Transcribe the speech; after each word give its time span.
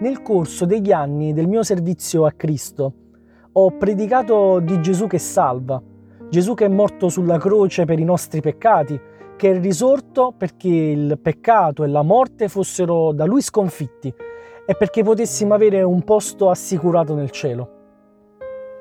Nel 0.00 0.22
corso 0.22 0.66
degli 0.66 0.90
anni 0.90 1.32
del 1.32 1.46
mio 1.46 1.62
servizio 1.62 2.26
a 2.26 2.32
Cristo 2.32 2.92
ho 3.52 3.76
predicato 3.76 4.58
di 4.58 4.80
Gesù 4.80 5.06
che 5.06 5.18
salva, 5.18 5.80
Gesù 6.28 6.54
che 6.54 6.64
è 6.64 6.68
morto 6.68 7.08
sulla 7.08 7.38
croce 7.38 7.84
per 7.84 8.00
i 8.00 8.04
nostri 8.04 8.40
peccati, 8.40 9.00
che 9.36 9.52
è 9.52 9.60
risorto 9.60 10.34
perché 10.36 10.68
il 10.68 11.18
peccato 11.22 11.84
e 11.84 11.86
la 11.86 12.02
morte 12.02 12.48
fossero 12.48 13.12
da 13.12 13.24
lui 13.24 13.40
sconfitti 13.40 14.12
e 14.66 14.74
perché 14.74 15.04
potessimo 15.04 15.54
avere 15.54 15.82
un 15.82 16.02
posto 16.02 16.50
assicurato 16.50 17.14
nel 17.14 17.30
cielo. 17.30 17.70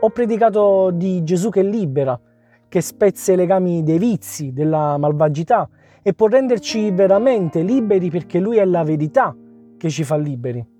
Ho 0.00 0.08
predicato 0.08 0.90
di 0.90 1.22
Gesù 1.22 1.50
che 1.50 1.62
libera, 1.62 2.18
che 2.66 2.80
spezza 2.80 3.30
i 3.30 3.36
legami 3.36 3.82
dei 3.82 3.98
vizi, 3.98 4.54
della 4.54 4.96
malvagità 4.96 5.68
e 6.02 6.14
può 6.14 6.28
renderci 6.28 6.90
veramente 6.92 7.60
liberi 7.60 8.08
perché 8.08 8.38
lui 8.38 8.56
è 8.56 8.64
la 8.64 8.82
verità 8.84 9.36
che 9.76 9.90
ci 9.90 10.02
fa 10.02 10.16
liberi. 10.16 10.72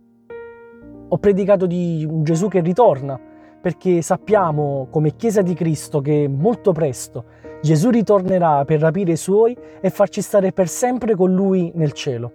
Ho 1.14 1.18
predicato 1.18 1.66
di 1.66 2.04
un 2.10 2.24
Gesù 2.24 2.48
che 2.48 2.58
ritorna, 2.58 3.16
perché 3.60 4.02
sappiamo 4.02 4.88
come 4.90 5.14
Chiesa 5.14 5.42
di 5.42 5.54
Cristo 5.54 6.00
che 6.00 6.26
molto 6.26 6.72
presto 6.72 7.24
Gesù 7.62 7.90
ritornerà 7.90 8.64
per 8.64 8.80
rapire 8.80 9.12
i 9.12 9.16
suoi 9.16 9.56
e 9.80 9.90
farci 9.90 10.20
stare 10.20 10.50
per 10.50 10.66
sempre 10.66 11.14
con 11.14 11.32
lui 11.32 11.70
nel 11.76 11.92
cielo. 11.92 12.32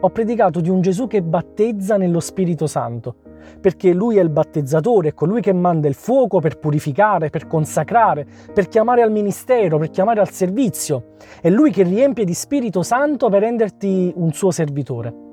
Ho 0.00 0.10
predicato 0.10 0.60
di 0.60 0.68
un 0.68 0.82
Gesù 0.82 1.06
che 1.06 1.22
battezza 1.22 1.96
nello 1.96 2.20
Spirito 2.20 2.66
Santo, 2.66 3.14
perché 3.58 3.94
lui 3.94 4.18
è 4.18 4.20
il 4.20 4.28
battezzatore, 4.28 5.08
è 5.08 5.14
colui 5.14 5.40
che 5.40 5.54
manda 5.54 5.88
il 5.88 5.94
fuoco 5.94 6.40
per 6.40 6.58
purificare, 6.58 7.30
per 7.30 7.46
consacrare, 7.46 8.26
per 8.52 8.68
chiamare 8.68 9.00
al 9.00 9.10
ministero, 9.10 9.78
per 9.78 9.88
chiamare 9.88 10.20
al 10.20 10.28
servizio. 10.28 11.14
È 11.40 11.48
lui 11.48 11.70
che 11.70 11.84
riempie 11.84 12.26
di 12.26 12.34
Spirito 12.34 12.82
Santo 12.82 13.30
per 13.30 13.40
renderti 13.40 14.12
un 14.14 14.30
suo 14.34 14.50
servitore 14.50 15.27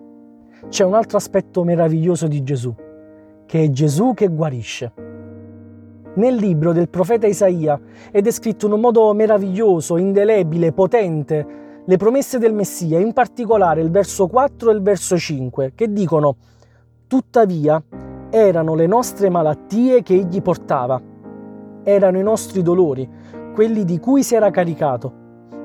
c'è 0.69 0.83
un 0.83 0.93
altro 0.93 1.17
aspetto 1.17 1.63
meraviglioso 1.63 2.27
di 2.27 2.43
Gesù, 2.43 2.73
che 3.45 3.63
è 3.63 3.69
Gesù 3.69 4.13
che 4.13 4.27
guarisce. 4.27 4.91
Nel 6.15 6.35
libro 6.35 6.71
del 6.71 6.89
profeta 6.89 7.27
Isaia 7.27 7.79
è 8.11 8.21
descritto 8.21 8.65
in 8.65 8.73
un 8.73 8.79
modo 8.79 9.13
meraviglioso, 9.13 9.97
indelebile, 9.97 10.71
potente, 10.71 11.63
le 11.85 11.97
promesse 11.97 12.39
del 12.39 12.53
Messia, 12.53 12.99
in 12.99 13.13
particolare 13.13 13.81
il 13.81 13.91
verso 13.91 14.27
4 14.27 14.71
e 14.71 14.73
il 14.73 14.81
verso 14.81 15.17
5, 15.17 15.73
che 15.75 15.91
dicono 15.91 16.35
Tuttavia 17.07 17.81
erano 18.29 18.73
le 18.73 18.87
nostre 18.87 19.29
malattie 19.29 20.01
che 20.01 20.15
egli 20.15 20.41
portava, 20.41 20.99
erano 21.83 22.17
i 22.17 22.23
nostri 22.23 22.61
dolori, 22.63 23.07
quelli 23.53 23.83
di 23.83 23.99
cui 23.99 24.23
si 24.23 24.35
era 24.35 24.49
caricato, 24.49 25.13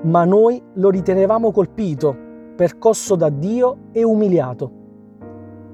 ma 0.02 0.24
noi 0.24 0.62
lo 0.74 0.90
ritenevamo 0.90 1.52
colpito, 1.52 2.14
percosso 2.54 3.16
da 3.16 3.30
Dio 3.30 3.76
e 3.92 4.04
umiliato 4.04 4.78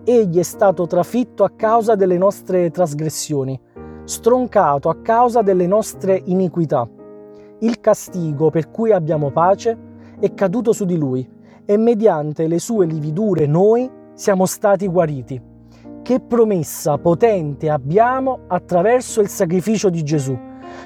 egli 0.08 0.38
è 0.38 0.44
stato 0.44 0.86
trafitto 0.86 1.42
a 1.42 1.50
causa 1.50 1.96
delle 1.96 2.16
nostre 2.16 2.70
trasgressioni, 2.70 3.60
stroncato 4.04 4.88
a 4.88 5.00
causa 5.02 5.42
delle 5.42 5.66
nostre 5.66 6.22
iniquità. 6.26 6.88
Il 7.58 7.80
castigo 7.80 8.50
per 8.50 8.70
cui 8.70 8.92
abbiamo 8.92 9.32
pace 9.32 9.76
è 10.20 10.32
caduto 10.32 10.72
su 10.72 10.84
di 10.84 10.96
lui 10.96 11.28
e 11.64 11.76
mediante 11.76 12.46
le 12.46 12.60
sue 12.60 12.86
lividure 12.86 13.46
noi 13.46 13.90
siamo 14.14 14.46
stati 14.46 14.86
guariti. 14.86 15.42
Che 16.02 16.20
promessa 16.20 16.98
potente 16.98 17.68
abbiamo 17.68 18.42
attraverso 18.46 19.20
il 19.20 19.28
sacrificio 19.28 19.90
di 19.90 20.04
Gesù 20.04 20.38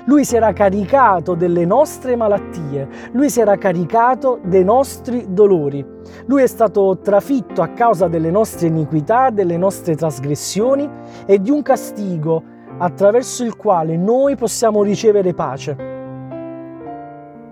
lui 0.05 0.25
si 0.25 0.37
era 0.37 0.53
caricato 0.53 1.35
delle 1.35 1.65
nostre 1.65 2.17
malattie, 2.17 2.89
lui 3.13 3.31
si 3.31 3.41
era 3.41 3.57
caricato 3.57 4.41
dei 4.45 4.65
nostri 4.65 5.27
dolori. 5.29 5.85
Lui 6.27 6.43
è 6.43 6.47
stato 6.47 6.99
trafitto 7.03 7.63
a 7.63 7.69
causa 7.69 8.09
delle 8.09 8.31
nostre 8.31 8.69
iniquità, 8.69 9.31
delle 9.31 9.57
nostre 9.57 9.95
trasgressioni 9.95 10.89
e 11.27 11.41
di 11.41 11.51
un 11.51 11.63
castigo 11.63 12.43
attraverso 12.79 13.45
il 13.45 13.57
quale 13.57 13.97
noi 13.97 14.37
possiamo 14.37 14.83
ricevere 14.83 15.35
pace. 15.35 15.77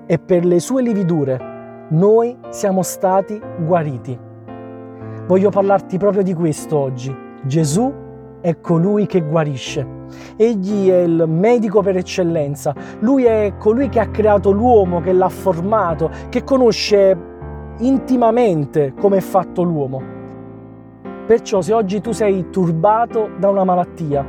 E 0.07 0.19
per 0.19 0.45
le 0.45 0.59
sue 0.59 0.83
lividure 0.83 1.87
noi 1.91 2.37
siamo 2.49 2.83
stati 2.83 3.41
guariti. 3.65 4.19
Voglio 5.27 5.51
parlarti 5.51 5.99
proprio 5.99 6.23
di 6.23 6.33
questo 6.33 6.79
oggi. 6.79 7.15
Gesù 7.45 8.07
è 8.41 8.61
colui 8.61 9.07
che 9.07 9.21
guarisce. 9.21 9.97
Egli 10.37 10.89
è 10.89 11.01
il 11.01 11.25
medico 11.27 11.83
per 11.83 11.97
eccellenza, 11.97 12.75
lui 13.01 13.25
è 13.25 13.55
colui 13.59 13.89
che 13.89 14.01
ha 14.01 14.09
creato 14.09 14.51
l'uomo, 14.51 15.01
che 15.01 15.13
l'ha 15.13 15.29
formato, 15.29 16.11
che 16.29 16.45
conosce 16.45 17.17
intimamente 17.79 18.95
come 18.99 19.19
è 19.19 19.21
fatto 19.21 19.63
l'uomo. 19.63 20.17
Perciò 21.27 21.61
se 21.61 21.73
oggi 21.73 22.01
tu 22.01 22.13
sei 22.13 22.49
turbato 22.51 23.31
da 23.39 23.51
una 23.51 23.65
malattia, 23.65 24.25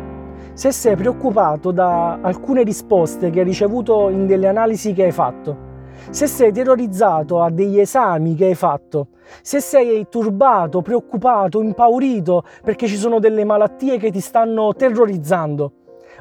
se 0.54 0.72
sei 0.72 0.96
preoccupato 0.96 1.72
da 1.72 2.20
alcune 2.22 2.64
risposte 2.64 3.30
che 3.30 3.40
hai 3.40 3.46
ricevuto 3.46 4.10
in 4.10 4.28
delle 4.28 4.48
analisi 4.48 4.94
che 4.94 5.06
hai 5.06 5.12
fatto, 5.12 5.69
se 6.10 6.28
sei 6.28 6.52
terrorizzato 6.52 7.42
a 7.42 7.50
degli 7.50 7.80
esami 7.80 8.36
che 8.36 8.46
hai 8.46 8.56
fatto, 8.56 9.08
se 9.42 9.60
sei 9.60 10.08
turbato, 10.10 10.82
preoccupato, 10.82 11.62
impaurito 11.62 12.44
perché 12.64 12.88
ci 12.88 12.98
sono 12.98 13.20
delle 13.20 13.44
malattie 13.44 13.98
che 13.98 14.12
ti 14.12 14.20
stanno 14.20 14.74
terrorizzando, 14.74 15.72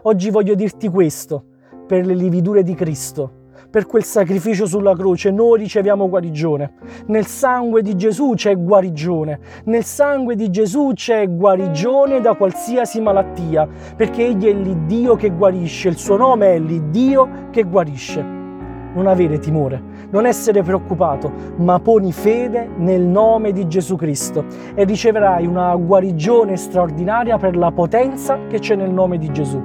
oggi 0.03 0.31
voglio 0.31 0.55
dirti 0.55 0.89
questo, 0.89 1.45
per 1.87 2.05
le 2.05 2.15
lividure 2.15 2.63
di 2.63 2.75
Cristo, 2.75 3.33
per 3.71 3.87
quel 3.87 4.05
sacrificio 4.05 4.67
sulla 4.67 4.95
croce, 4.95 5.31
noi 5.31 5.59
riceviamo 5.59 6.09
guarigione. 6.09 6.75
Nel 7.07 7.27
sangue 7.27 7.83
di 7.83 7.97
Gesù 7.97 8.33
c'è 8.35 8.57
guarigione, 8.57 9.41
nel 9.65 9.85
sangue 9.85 10.37
di 10.37 10.51
Gesù 10.51 10.93
c'è 10.95 11.29
guarigione 11.29 12.21
da 12.21 12.35
qualsiasi 12.35 13.01
malattia, 13.01 13.69
perché 13.97 14.27
Egli 14.27 14.47
è 14.47 14.53
l'Iddio 14.53 15.17
che 15.17 15.31
guarisce, 15.31 15.89
il 15.89 15.99
suo 15.99 16.17
nome 16.17 16.55
è 16.55 16.59
l'Iddio 16.59 17.49
che 17.51 17.65
guarisce 17.65 18.38
non 18.99 19.07
avere 19.07 19.39
timore, 19.39 19.81
non 20.11 20.27
essere 20.27 20.63
preoccupato, 20.65 21.31
ma 21.59 21.79
poni 21.79 22.11
fede 22.11 22.69
nel 22.79 23.03
nome 23.03 23.53
di 23.53 23.69
Gesù 23.69 23.95
Cristo 23.95 24.45
e 24.75 24.83
riceverai 24.83 25.47
una 25.47 25.73
guarigione 25.77 26.57
straordinaria 26.57 27.39
per 27.39 27.57
la 27.57 27.71
potenza 27.71 28.39
che 28.49 28.59
c'è 28.59 28.75
nel 28.75 28.91
nome 28.91 29.19
di 29.19 29.31
Gesù. 29.31 29.57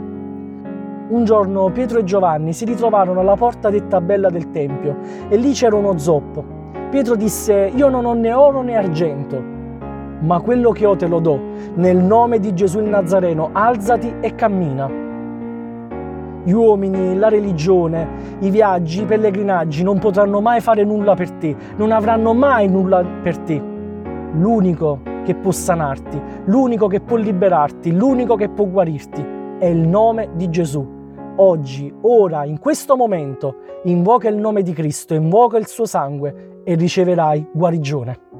Un 1.09 1.23
giorno 1.25 1.71
Pietro 1.71 1.97
e 1.97 2.03
Giovanni 2.03 2.53
si 2.53 2.63
ritrovarono 2.65 3.21
alla 3.21 3.35
porta 3.35 3.71
detta 3.71 3.99
bella 4.01 4.29
del 4.29 4.51
Tempio 4.51 4.97
e 5.27 5.35
lì 5.35 5.51
c'era 5.53 5.75
uno 5.75 5.97
zoppo. 5.97 6.61
Pietro 6.91 7.15
disse, 7.15 7.71
io 7.73 7.89
non 7.89 8.05
ho 8.05 8.13
né 8.13 8.33
oro 8.33 8.61
né 8.61 8.75
argento, 8.75 9.41
ma 10.19 10.39
quello 10.41 10.71
che 10.71 10.85
ho 10.85 10.95
te 10.95 11.07
lo 11.07 11.19
do. 11.19 11.39
Nel 11.73 11.97
nome 11.97 12.37
di 12.37 12.53
Gesù 12.53 12.79
il 12.79 12.89
Nazareno, 12.89 13.49
alzati 13.51 14.13
e 14.19 14.35
cammina 14.35 15.01
gli 16.43 16.51
uomini, 16.51 17.15
la 17.15 17.29
religione, 17.29 18.37
i 18.39 18.49
viaggi, 18.49 19.01
i 19.01 19.05
pellegrinaggi 19.05 19.83
non 19.83 19.99
potranno 19.99 20.41
mai 20.41 20.59
fare 20.61 20.83
nulla 20.83 21.15
per 21.15 21.31
te, 21.31 21.55
non 21.77 21.91
avranno 21.91 22.33
mai 22.33 22.67
nulla 22.67 23.03
per 23.03 23.37
te. 23.39 23.61
L'unico 24.33 24.99
che 25.23 25.35
può 25.35 25.51
sanarti, 25.51 26.21
l'unico 26.45 26.87
che 26.87 26.99
può 26.99 27.15
liberarti, 27.15 27.93
l'unico 27.93 28.35
che 28.35 28.49
può 28.49 28.65
guarirti 28.65 29.25
è 29.59 29.65
il 29.65 29.87
nome 29.87 30.31
di 30.35 30.49
Gesù. 30.49 31.01
Oggi, 31.35 31.91
ora, 32.01 32.43
in 32.45 32.59
questo 32.59 32.95
momento, 32.95 33.55
invoca 33.83 34.27
il 34.27 34.35
nome 34.35 34.61
di 34.61 34.73
Cristo, 34.73 35.13
invoca 35.13 35.57
il 35.57 35.67
suo 35.67 35.85
sangue 35.85 36.61
e 36.63 36.75
riceverai 36.75 37.47
guarigione. 37.51 38.32